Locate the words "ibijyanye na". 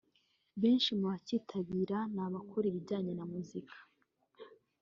2.67-3.25